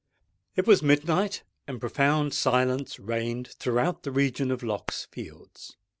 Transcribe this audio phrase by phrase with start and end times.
[0.55, 5.77] It was midnight; and profound silence reigned throughout the region of Lock's Fields.